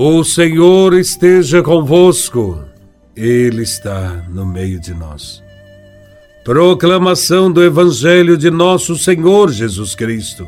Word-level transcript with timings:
O 0.00 0.22
Senhor 0.22 0.94
esteja 0.94 1.60
convosco, 1.60 2.62
Ele 3.16 3.62
está 3.62 4.24
no 4.28 4.46
meio 4.46 4.78
de 4.78 4.94
nós. 4.94 5.42
Proclamação 6.44 7.50
do 7.50 7.64
Evangelho 7.64 8.38
de 8.38 8.48
Nosso 8.48 8.94
Senhor 8.96 9.50
Jesus 9.50 9.96
Cristo, 9.96 10.46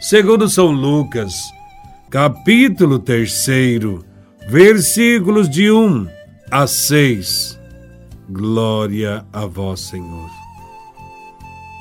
segundo 0.00 0.48
São 0.48 0.70
Lucas, 0.70 1.34
capítulo 2.08 3.00
3, 3.00 3.48
versículos 4.48 5.50
de 5.50 5.72
1 5.72 6.06
a 6.48 6.64
6. 6.64 7.58
Glória 8.30 9.26
a 9.32 9.44
Vós, 9.44 9.80
Senhor. 9.80 10.30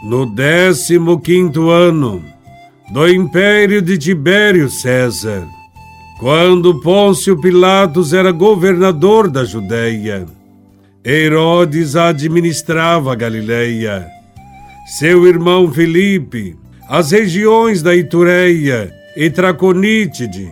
No 0.04 0.26
décimo 0.26 1.20
quinto 1.20 1.70
ano 1.70 2.26
do 2.92 3.08
império 3.08 3.84
de 3.84 4.00
Tibério 4.00 4.68
César, 4.68 5.48
quando 6.20 6.82
Pôncio 6.82 7.40
Pilatos 7.40 8.12
era 8.12 8.32
governador 8.32 9.30
da 9.30 9.46
Judéia, 9.46 10.26
Herodes 11.06 11.96
administrava 11.96 13.14
a 13.14 13.16
Galileia. 13.16 14.08
Seu 14.98 15.28
irmão 15.28 15.72
Filipe, 15.72 16.56
as 16.90 17.12
regiões 17.12 17.84
da 17.84 17.96
Itureia 17.96 18.92
e 19.16 19.30
Traconítide, 19.30 20.50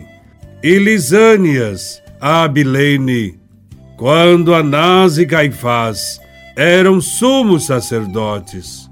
e 0.62 0.78
Lisânias, 0.78 2.00
a 2.20 2.44
Abilene, 2.44 3.38
quando 3.96 4.54
Anás 4.54 5.18
e 5.18 5.26
Caifás 5.26 6.20
eram 6.56 7.00
sumos 7.00 7.66
sacerdotes. 7.66 8.88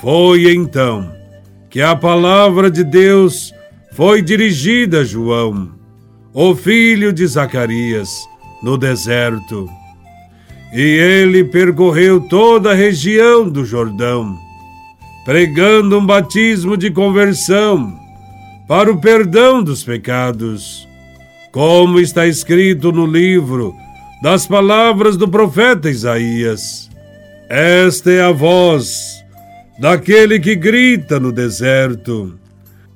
Foi 0.00 0.50
então 0.50 1.12
que 1.68 1.82
a 1.82 1.94
palavra 1.94 2.70
de 2.70 2.82
Deus 2.82 3.52
foi 3.92 4.22
dirigida 4.22 5.00
a 5.00 5.04
João 5.04 5.79
o 6.32 6.54
filho 6.54 7.12
de 7.12 7.26
Zacarias, 7.26 8.28
no 8.62 8.78
deserto. 8.78 9.68
E 10.72 10.80
ele 10.80 11.42
percorreu 11.44 12.20
toda 12.20 12.70
a 12.70 12.74
região 12.74 13.48
do 13.48 13.64
Jordão, 13.64 14.38
pregando 15.24 15.98
um 15.98 16.06
batismo 16.06 16.76
de 16.76 16.90
conversão 16.90 17.92
para 18.68 18.90
o 18.90 19.00
perdão 19.00 19.62
dos 19.62 19.82
pecados, 19.82 20.86
como 21.50 21.98
está 21.98 22.26
escrito 22.26 22.92
no 22.92 23.04
livro 23.04 23.74
das 24.22 24.46
palavras 24.46 25.16
do 25.16 25.26
profeta 25.26 25.90
Isaías. 25.90 26.88
Esta 27.48 28.12
é 28.12 28.22
a 28.22 28.30
voz 28.30 29.24
daquele 29.80 30.38
que 30.38 30.54
grita 30.54 31.18
no 31.18 31.32
deserto: 31.32 32.38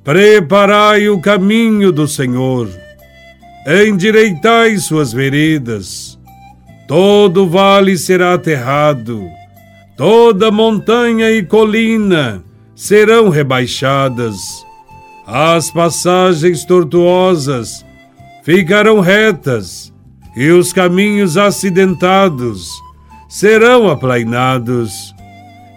Preparai 0.04 1.08
o 1.08 1.20
caminho 1.20 1.90
do 1.90 2.06
Senhor 2.06 2.68
endireitai 3.66 4.76
suas 4.78 5.12
veredas. 5.12 6.18
Todo 6.86 7.48
vale 7.48 7.96
será 7.96 8.34
aterrado, 8.34 9.26
toda 9.96 10.50
montanha 10.50 11.30
e 11.30 11.42
colina 11.42 12.42
serão 12.74 13.30
rebaixadas. 13.30 14.36
As 15.26 15.70
passagens 15.70 16.64
tortuosas 16.66 17.84
ficarão 18.42 19.00
retas, 19.00 19.90
e 20.36 20.50
os 20.50 20.72
caminhos 20.72 21.38
acidentados 21.38 22.68
serão 23.28 23.88
aplainados, 23.88 25.14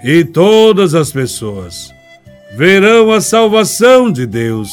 e 0.03 0.25
todas 0.25 0.93
as 0.93 1.11
pessoas 1.11 1.93
verão 2.57 3.11
a 3.11 3.21
salvação 3.21 4.11
de 4.11 4.25
Deus 4.25 4.69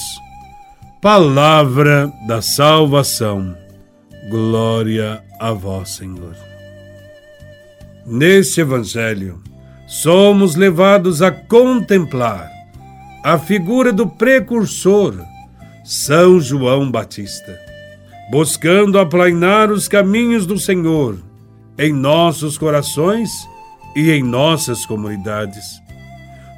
Palavra 1.05 2.11
da 2.27 2.41
salvação. 2.41 3.55
Glória 4.31 5.23
a 5.39 5.53
vós, 5.53 5.91
Senhor. 5.91 6.35
Neste 8.07 8.63
Evangelho, 8.63 9.43
somos 9.87 10.55
levados 10.55 11.21
a 11.21 11.31
contemplar 11.31 12.51
a 13.23 13.37
figura 13.37 13.93
do 13.93 14.07
precursor, 14.07 15.15
São 15.85 16.41
João 16.41 16.91
Batista, 16.91 17.55
buscando 18.31 18.99
aplainar 18.99 19.71
os 19.71 19.87
caminhos 19.87 20.47
do 20.47 20.59
Senhor 20.59 21.19
em 21.77 21.93
nossos 21.93 22.57
corações 22.57 23.31
e 23.95 24.11
em 24.11 24.23
nossas 24.23 24.87
comunidades. 24.87 25.67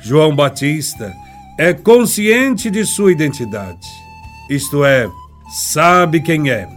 João 0.00 0.36
Batista 0.36 1.12
é 1.58 1.74
consciente 1.74 2.70
de 2.70 2.86
sua 2.86 3.10
identidade 3.10 4.05
isto 4.48 4.84
é, 4.84 5.08
sabe 5.48 6.20
quem 6.20 6.50
é 6.50 6.68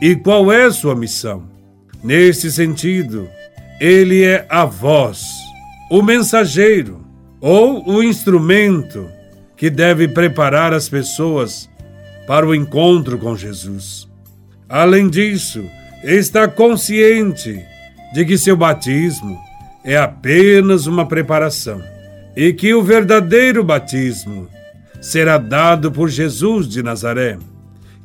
e 0.00 0.14
qual 0.16 0.52
é 0.52 0.70
sua 0.70 0.94
missão. 0.94 1.44
Nesse 2.02 2.52
sentido, 2.52 3.28
ele 3.80 4.22
é 4.22 4.46
a 4.48 4.64
voz, 4.64 5.24
o 5.90 6.02
mensageiro 6.02 7.04
ou 7.40 7.88
o 7.88 8.02
instrumento 8.02 9.08
que 9.56 9.70
deve 9.70 10.08
preparar 10.08 10.72
as 10.72 10.88
pessoas 10.88 11.68
para 12.26 12.46
o 12.46 12.54
encontro 12.54 13.18
com 13.18 13.36
Jesus. 13.36 14.08
Além 14.68 15.08
disso, 15.08 15.64
está 16.02 16.48
consciente 16.48 17.62
de 18.12 18.24
que 18.24 18.36
seu 18.36 18.56
batismo 18.56 19.38
é 19.84 19.96
apenas 19.96 20.86
uma 20.86 21.06
preparação 21.06 21.82
e 22.36 22.52
que 22.52 22.74
o 22.74 22.82
verdadeiro 22.82 23.62
batismo 23.62 24.48
será 25.00 25.38
dado 25.38 25.90
por 25.90 26.08
Jesus 26.08 26.68
de 26.68 26.82
Nazaré, 26.82 27.38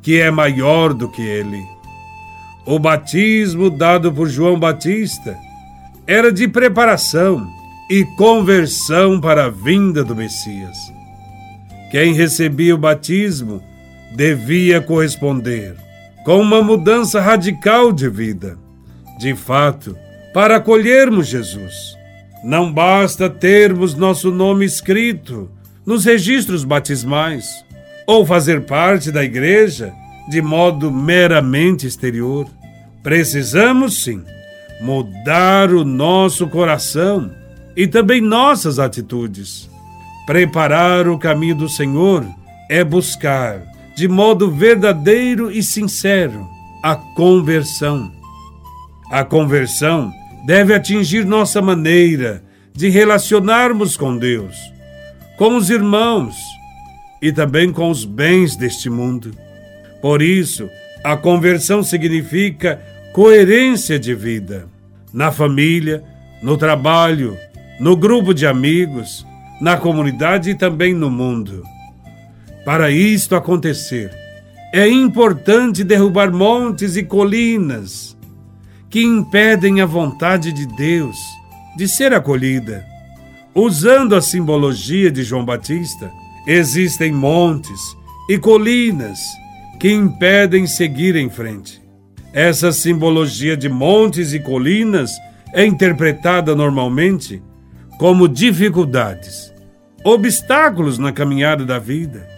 que 0.02 0.20
é 0.20 0.30
maior 0.30 0.92
do 0.92 1.08
que 1.08 1.22
ele. 1.22 1.62
O 2.66 2.78
batismo 2.78 3.70
dado 3.70 4.12
por 4.12 4.28
João 4.28 4.58
Batista 4.58 5.36
era 6.06 6.32
de 6.32 6.46
preparação 6.46 7.46
e 7.90 8.04
conversão 8.16 9.20
para 9.20 9.46
a 9.46 9.50
vinda 9.50 10.04
do 10.04 10.14
Messias. 10.14 10.76
Quem 11.90 12.14
recebia 12.14 12.74
o 12.74 12.78
batismo 12.78 13.62
devia 14.14 14.80
corresponder 14.80 15.74
com 16.24 16.40
uma 16.40 16.62
mudança 16.62 17.20
radical 17.20 17.92
de 17.92 18.08
vida. 18.08 18.58
De 19.18 19.34
fato, 19.34 19.96
para 20.32 20.56
acolhermos 20.56 21.26
Jesus, 21.26 21.74
não 22.44 22.72
basta 22.72 23.28
termos 23.28 23.94
nosso 23.94 24.30
nome 24.30 24.64
escrito 24.64 25.50
nos 25.84 26.04
registros 26.04 26.64
batismais 26.64 27.64
ou 28.06 28.26
fazer 28.26 28.62
parte 28.62 29.10
da 29.10 29.24
igreja 29.24 29.92
de 30.28 30.42
modo 30.42 30.90
meramente 30.90 31.86
exterior. 31.86 32.46
Precisamos 33.02 34.02
sim 34.02 34.22
mudar 34.80 35.72
o 35.72 35.84
nosso 35.84 36.46
coração 36.48 37.30
e 37.76 37.86
também 37.86 38.20
nossas 38.20 38.78
atitudes. 38.78 39.68
Preparar 40.26 41.08
o 41.08 41.18
caminho 41.18 41.54
do 41.54 41.68
Senhor 41.68 42.24
é 42.68 42.84
buscar, 42.84 43.62
de 43.96 44.06
modo 44.06 44.50
verdadeiro 44.50 45.50
e 45.50 45.62
sincero, 45.62 46.46
a 46.82 46.94
conversão. 46.94 48.12
A 49.10 49.24
conversão 49.24 50.12
deve 50.46 50.72
atingir 50.74 51.24
nossa 51.24 51.60
maneira 51.60 52.44
de 52.72 52.88
relacionarmos 52.88 53.96
com 53.96 54.16
Deus 54.16 54.56
com 55.40 55.56
os 55.56 55.70
irmãos 55.70 56.36
e 57.22 57.32
também 57.32 57.72
com 57.72 57.88
os 57.88 58.04
bens 58.04 58.56
deste 58.56 58.90
mundo. 58.90 59.34
Por 60.02 60.20
isso, 60.20 60.68
a 61.02 61.16
conversão 61.16 61.82
significa 61.82 62.78
coerência 63.14 63.98
de 63.98 64.14
vida 64.14 64.68
na 65.14 65.32
família, 65.32 66.04
no 66.42 66.58
trabalho, 66.58 67.38
no 67.80 67.96
grupo 67.96 68.34
de 68.34 68.46
amigos, 68.46 69.26
na 69.62 69.78
comunidade 69.78 70.50
e 70.50 70.54
também 70.54 70.92
no 70.92 71.10
mundo. 71.10 71.64
Para 72.62 72.90
isto 72.90 73.34
acontecer, 73.34 74.10
é 74.74 74.86
importante 74.86 75.82
derrubar 75.82 76.30
montes 76.30 76.96
e 76.96 77.02
colinas 77.02 78.14
que 78.90 79.00
impedem 79.00 79.80
a 79.80 79.86
vontade 79.86 80.52
de 80.52 80.66
Deus 80.66 81.16
de 81.78 81.88
ser 81.88 82.12
acolhida. 82.12 82.89
Usando 83.54 84.14
a 84.14 84.20
simbologia 84.20 85.10
de 85.10 85.24
João 85.24 85.44
Batista, 85.44 86.12
existem 86.46 87.10
montes 87.10 87.80
e 88.28 88.38
colinas 88.38 89.18
que 89.80 89.90
impedem 89.92 90.68
seguir 90.68 91.16
em 91.16 91.28
frente. 91.28 91.82
Essa 92.32 92.70
simbologia 92.70 93.56
de 93.56 93.68
montes 93.68 94.32
e 94.32 94.38
colinas 94.38 95.10
é 95.52 95.66
interpretada 95.66 96.54
normalmente 96.54 97.42
como 97.98 98.28
dificuldades, 98.28 99.52
obstáculos 100.04 100.96
na 100.96 101.12
caminhada 101.12 101.66
da 101.66 101.78
vida. 101.78 102.28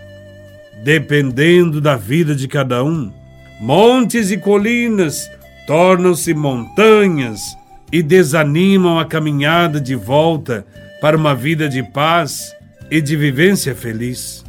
Dependendo 0.82 1.78
da 1.78 1.94
vida 1.94 2.34
de 2.34 2.48
cada 2.48 2.82
um, 2.82 3.12
montes 3.60 4.30
e 4.30 4.38
colinas 4.38 5.30
tornam-se 5.66 6.32
montanhas 6.32 7.54
e 7.92 8.02
desanimam 8.02 8.98
a 8.98 9.04
caminhada 9.04 9.78
de 9.78 9.94
volta 9.94 10.66
para 11.02 11.16
uma 11.16 11.34
vida 11.34 11.68
de 11.68 11.82
paz 11.82 12.54
e 12.88 13.00
de 13.00 13.16
vivência 13.16 13.74
feliz. 13.74 14.44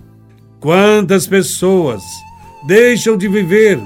Quantas 0.60 1.26
pessoas 1.26 2.04
deixam 2.68 3.18
de 3.18 3.28
viver 3.28 3.80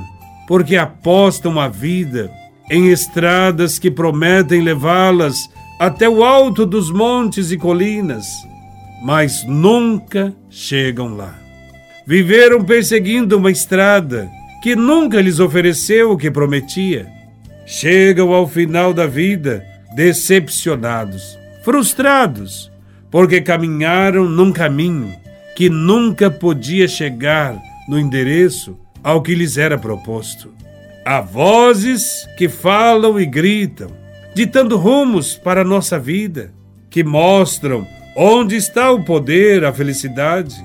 porque 0.49 0.75
apostam 0.75 1.59
a 1.61 1.69
vida 1.69 2.29
em 2.69 2.89
estradas 2.89 3.79
que 3.79 3.89
prometem 3.89 4.61
levá-las 4.61 5.49
até 5.79 6.09
o 6.09 6.25
alto 6.25 6.65
dos 6.65 6.91
montes 6.91 7.51
e 7.51 7.57
colinas, 7.57 8.25
mas 9.01 9.45
nunca 9.47 10.35
chegam 10.49 11.15
lá. 11.15 11.39
Viveram 12.05 12.63
perseguindo 12.65 13.37
uma 13.37 13.49
estrada 13.49 14.29
que 14.61 14.75
nunca 14.75 15.21
lhes 15.21 15.39
ofereceu 15.39 16.11
o 16.11 16.17
que 16.17 16.29
prometia. 16.29 17.07
Chegam 17.65 18.33
ao 18.33 18.45
final 18.45 18.93
da 18.93 19.07
vida 19.07 19.63
decepcionados, 19.95 21.37
frustrados, 21.67 22.71
porque 23.11 23.41
caminharam 23.41 24.23
num 24.23 24.53
caminho 24.53 25.13
que 25.53 25.69
nunca 25.69 26.31
podia 26.31 26.87
chegar 26.87 27.61
no 27.89 27.99
endereço 27.99 28.77
ao 29.03 29.21
que 29.21 29.35
lhes 29.35 29.57
era 29.57 29.77
proposto. 29.77 30.49
Há 31.05 31.19
vozes 31.19 32.25
que 32.37 32.47
falam 32.47 33.19
e 33.19 33.25
gritam, 33.25 33.91
ditando 34.33 34.77
rumos 34.77 35.35
para 35.35 35.59
a 35.59 35.65
nossa 35.65 35.99
vida, 35.99 36.53
que 36.89 37.03
mostram 37.03 37.85
onde 38.15 38.55
está 38.55 38.89
o 38.89 39.03
poder, 39.03 39.65
a 39.65 39.73
felicidade. 39.73 40.55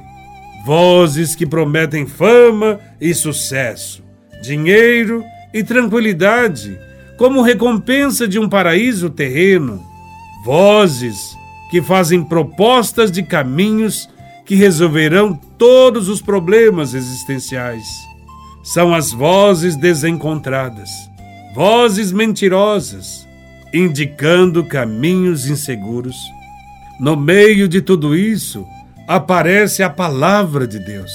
Vozes 0.64 1.34
que 1.34 1.44
prometem 1.44 2.06
fama 2.06 2.78
e 3.00 3.12
sucesso, 3.12 4.04
dinheiro 4.40 5.24
e 5.52 5.64
tranquilidade, 5.64 6.78
como 7.18 7.42
recompensa 7.42 8.28
de 8.28 8.38
um 8.38 8.48
paraíso 8.48 9.10
terreno. 9.10 9.90
Vozes 10.44 11.36
que 11.70 11.80
fazem 11.80 12.22
propostas 12.22 13.10
de 13.10 13.22
caminhos 13.22 14.08
que 14.44 14.54
resolverão 14.54 15.34
todos 15.56 16.08
os 16.08 16.20
problemas 16.20 16.94
existenciais. 16.94 17.86
São 18.62 18.94
as 18.94 19.12
vozes 19.12 19.76
desencontradas, 19.76 20.90
vozes 21.54 22.12
mentirosas, 22.12 23.26
indicando 23.72 24.64
caminhos 24.64 25.46
inseguros. 25.46 26.16
No 27.00 27.16
meio 27.16 27.66
de 27.66 27.80
tudo 27.80 28.14
isso, 28.14 28.66
aparece 29.06 29.82
a 29.82 29.90
palavra 29.90 30.66
de 30.66 30.78
Deus, 30.78 31.12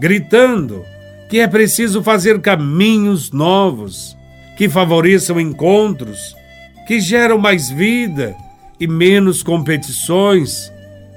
gritando 0.00 0.84
que 1.28 1.40
é 1.40 1.48
preciso 1.48 2.02
fazer 2.02 2.40
caminhos 2.40 3.32
novos, 3.32 4.16
que 4.56 4.68
favoreçam 4.68 5.40
encontros, 5.40 6.36
que 6.86 7.00
geram 7.00 7.38
mais 7.38 7.70
vida 7.70 8.36
e 8.78 8.86
menos 8.86 9.42
competições 9.42 10.72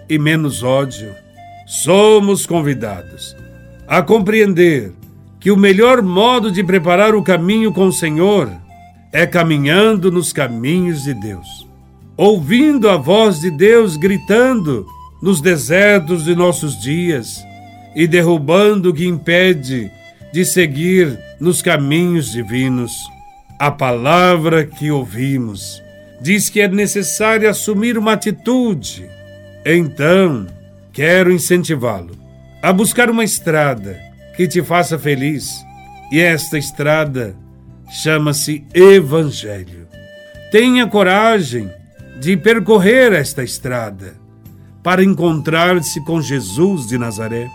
e 0.09 0.17
menos 0.17 0.63
ódio. 0.63 1.13
Somos 1.65 2.45
convidados 2.45 3.35
a 3.87 4.01
compreender 4.01 4.93
que 5.39 5.51
o 5.51 5.57
melhor 5.57 6.01
modo 6.01 6.51
de 6.51 6.63
preparar 6.63 7.15
o 7.15 7.23
caminho 7.23 7.71
com 7.71 7.87
o 7.87 7.93
Senhor 7.93 8.51
é 9.11 9.25
caminhando 9.25 10.11
nos 10.11 10.33
caminhos 10.33 11.03
de 11.03 11.13
Deus, 11.13 11.67
ouvindo 12.15 12.89
a 12.89 12.97
voz 12.97 13.39
de 13.39 13.49
Deus 13.49 13.95
gritando 13.95 14.85
nos 15.21 15.41
desertos 15.41 16.25
de 16.25 16.35
nossos 16.35 16.79
dias 16.79 17.43
e 17.95 18.07
derrubando 18.07 18.89
o 18.89 18.93
que 18.93 19.07
impede 19.07 19.89
de 20.33 20.45
seguir 20.45 21.17
nos 21.39 21.61
caminhos 21.61 22.31
divinos. 22.31 22.93
A 23.59 23.71
palavra 23.71 24.65
que 24.65 24.91
ouvimos 24.91 25.81
diz 26.21 26.47
que 26.47 26.61
é 26.61 26.67
necessário 26.67 27.49
assumir 27.49 27.97
uma 27.97 28.13
atitude. 28.13 29.09
Então, 29.65 30.45
quero 30.93 31.31
incentivá-lo 31.31 32.15
a 32.61 32.71
buscar 32.71 33.09
uma 33.09 33.23
estrada 33.23 33.99
que 34.35 34.47
te 34.47 34.61
faça 34.61 34.99
feliz. 34.99 35.65
E 36.11 36.19
esta 36.19 36.55
estrada 36.57 37.35
chama-se 37.89 38.63
Evangelho. 38.75 39.87
Tenha 40.51 40.85
coragem 40.85 41.67
de 42.19 42.37
percorrer 42.37 43.11
esta 43.11 43.43
estrada 43.43 44.15
para 44.83 45.03
encontrar-se 45.03 45.99
com 46.05 46.21
Jesus 46.21 46.87
de 46.87 46.99
Nazaré. 46.99 47.49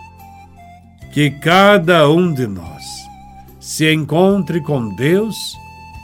Que 1.13 1.31
cada 1.31 2.09
um 2.09 2.33
de 2.33 2.49
nós 2.49 2.83
se 3.61 3.93
encontre 3.93 4.61
com 4.61 4.93
Deus 4.97 5.62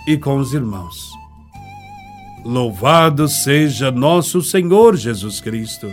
e 0.08 0.16
com 0.16 0.38
os 0.38 0.54
irmãos. 0.54 1.12
Louvado 2.42 3.28
seja 3.28 3.90
nosso 3.90 4.40
Senhor 4.40 4.96
Jesus 4.96 5.38
Cristo, 5.38 5.92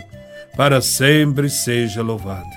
para 0.56 0.80
sempre 0.80 1.50
seja 1.50 2.00
louvado. 2.02 2.55